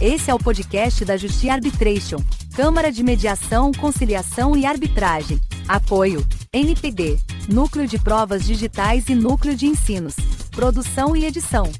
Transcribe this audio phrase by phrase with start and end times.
[0.00, 2.16] Esse é o podcast da Justi Arbitration,
[2.56, 5.38] Câmara de Mediação, Conciliação e Arbitragem.
[5.68, 7.16] Apoio: NPD,
[7.48, 10.16] Núcleo de Provas Digitais e Núcleo de Ensinos.
[10.50, 11.70] Produção e edição: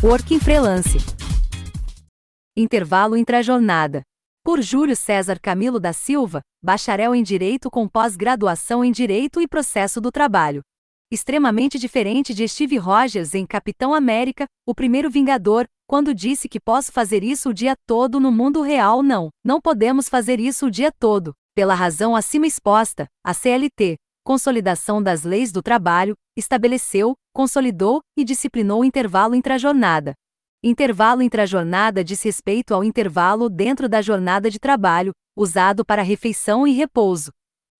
[0.00, 0.98] Working Freelance.
[2.56, 4.02] Intervalo intrajornada.
[4.44, 10.00] Por Júlio César Camilo da Silva, bacharel em Direito com pós-graduação em Direito e Processo
[10.00, 10.62] do Trabalho.
[11.10, 16.90] Extremamente diferente de Steve Rogers em Capitão América, o primeiro Vingador, quando disse que posso
[16.90, 20.90] fazer isso o dia todo no mundo real, não, não podemos fazer isso o dia
[20.90, 21.32] todo.
[21.54, 28.80] Pela razão acima exposta, a CLT, Consolidação das Leis do Trabalho, estabeleceu, consolidou e disciplinou
[28.80, 30.14] o intervalo intrajornada.
[30.64, 36.72] Intervalo intrajornada diz respeito ao intervalo dentro da jornada de trabalho, usado para refeição e
[36.72, 37.30] repouso.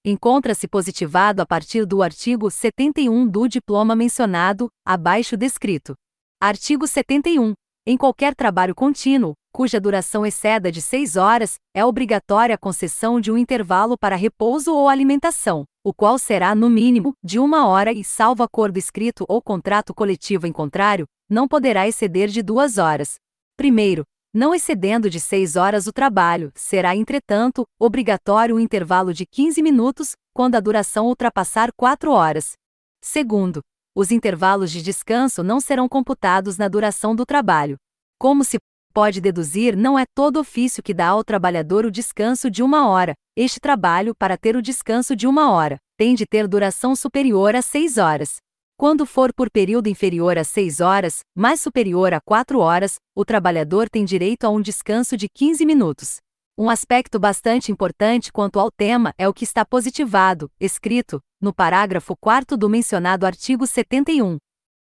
[0.05, 5.95] Encontra-se positivado a partir do artigo 71 do diploma mencionado, abaixo descrito.
[6.41, 7.55] Artigo 71.
[7.89, 13.31] Em qualquer trabalho contínuo, cuja duração exceda de seis horas, é obrigatória a concessão de
[13.31, 18.03] um intervalo para repouso ou alimentação, o qual será, no mínimo, de uma hora e,
[18.03, 23.21] salvo acordo escrito ou contrato coletivo em contrário, não poderá exceder de duas horas.
[23.57, 24.03] Primeiro,
[24.35, 30.17] não excedendo de seis horas o trabalho, será, entretanto, obrigatório um intervalo de 15 minutos,
[30.35, 32.55] quando a duração ultrapassar quatro horas.
[33.01, 33.61] Segundo,
[33.97, 37.79] os intervalos de descanso não serão computados na duração do trabalho.
[38.19, 38.59] Como se
[38.93, 43.15] pode deduzir, não é todo ofício que dá ao trabalhador o descanso de uma hora.
[43.35, 47.63] Este trabalho, para ter o descanso de uma hora, tem de ter duração superior a
[47.63, 48.37] seis horas.
[48.79, 53.89] Quando for por período inferior a seis horas, mas superior a quatro horas, o trabalhador
[53.89, 56.19] tem direito a um descanso de 15 minutos.
[56.59, 62.17] Um aspecto bastante importante quanto ao tema é o que está positivado, escrito, no parágrafo
[62.19, 64.39] 4 do mencionado artigo 71.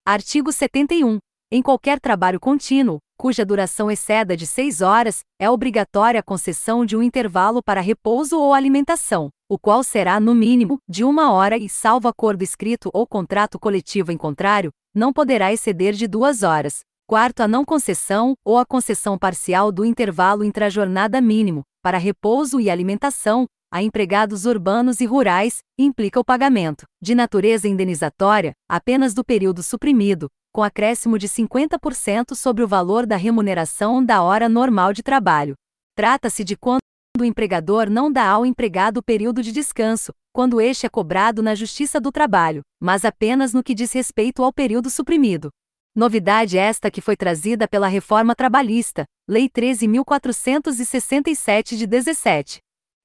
[0.06, 1.18] Artigo 71.
[1.52, 6.96] Em qualquer trabalho contínuo, cuja duração exceda de seis horas, é obrigatória a concessão de
[6.96, 11.68] um intervalo para repouso ou alimentação, o qual será, no mínimo, de uma hora e,
[11.68, 16.82] salvo acordo escrito ou contrato coletivo em contrário, não poderá exceder de duas horas.
[17.06, 22.70] Quarto, a não concessão ou a concessão parcial do intervalo intrajornada mínimo, para repouso e
[22.70, 29.62] alimentação, a empregados urbanos e rurais, implica o pagamento, de natureza indenizatória, apenas do período
[29.62, 35.56] suprimido, com acréscimo de 50% sobre o valor da remuneração da hora normal de trabalho.
[35.96, 36.80] Trata-se de quando
[37.20, 41.54] o empregador não dá ao empregado o período de descanso, quando este é cobrado na
[41.54, 45.50] Justiça do Trabalho, mas apenas no que diz respeito ao período suprimido.
[45.96, 52.58] Novidade esta que foi trazida pela reforma trabalhista, Lei 13.467 de 17.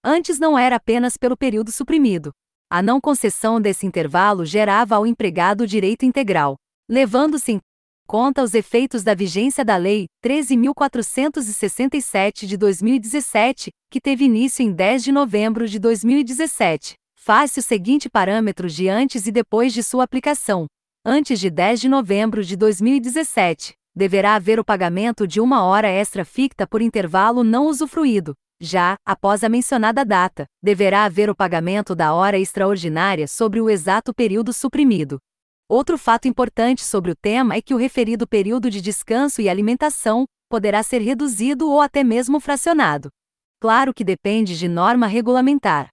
[0.02, 2.32] Antes não era apenas pelo período suprimido.
[2.70, 6.56] A não concessão desse intervalo gerava ao empregado o direito integral,
[6.88, 7.60] levando-se em
[8.06, 15.04] conta os efeitos da vigência da Lei 13.467 de 2017, que teve início em 10
[15.04, 16.94] de novembro de 2017.
[17.20, 20.66] Faz-se o seguinte parâmetro de antes e depois de sua aplicação
[21.08, 26.22] antes de 10 de novembro de 2017, deverá haver o pagamento de uma hora extra
[26.22, 28.34] ficta por intervalo não usufruído.
[28.60, 34.12] Já, após a mencionada data, deverá haver o pagamento da hora extraordinária sobre o exato
[34.12, 35.18] período suprimido.
[35.66, 40.26] Outro fato importante sobre o tema é que o referido período de descanso e alimentação
[40.50, 43.08] poderá ser reduzido ou até mesmo fracionado.
[43.60, 45.88] Claro que depende de norma regulamentar.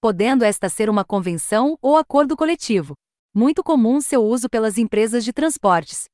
[0.00, 2.94] Podendo esta ser uma convenção ou acordo coletivo,
[3.34, 6.04] muito comum seu uso pelas empresas de transportes.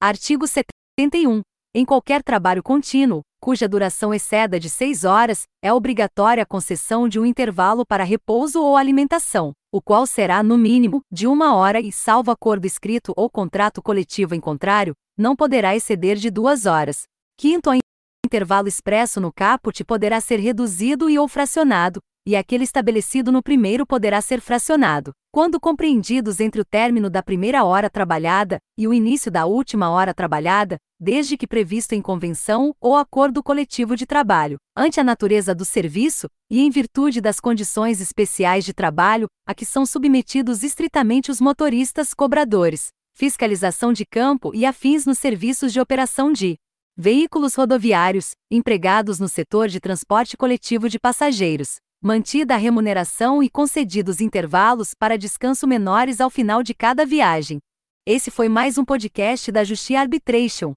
[0.00, 1.42] Artigo 71.
[1.72, 7.18] Em qualquer trabalho contínuo, cuja duração exceda de 6 horas, é obrigatória a concessão de
[7.18, 11.92] um intervalo para repouso ou alimentação, o qual será, no mínimo, de uma hora e,
[11.92, 17.02] salvo acordo escrito ou contrato coletivo em contrário, não poderá exceder de duas horas.
[17.36, 17.78] Quinto, o
[18.26, 23.86] intervalo expresso no caput poderá ser reduzido e ou fracionado, e aquele estabelecido no primeiro
[23.86, 29.30] poderá ser fracionado, quando compreendidos entre o término da primeira hora trabalhada e o início
[29.30, 34.98] da última hora trabalhada, desde que previsto em convenção ou acordo coletivo de trabalho, ante
[34.98, 39.84] a natureza do serviço e em virtude das condições especiais de trabalho a que são
[39.84, 46.56] submetidos estritamente os motoristas cobradores, fiscalização de campo e afins nos serviços de operação de
[46.96, 54.20] veículos rodoviários, empregados no setor de transporte coletivo de passageiros, mantida a remuneração e concedidos
[54.20, 57.58] intervalos para descanso menores ao final de cada viagem.
[58.06, 60.74] Esse foi mais um podcast da Justi Arbitration.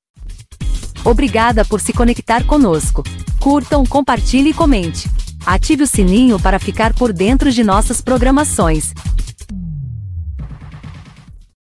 [1.04, 3.04] Obrigada por se conectar conosco.
[3.42, 5.10] Curtam, compartilhe e comente.
[5.46, 8.94] Ative o sininho para ficar por dentro de nossas programações.